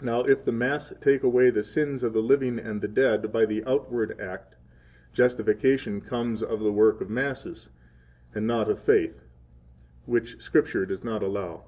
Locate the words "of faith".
8.70-9.22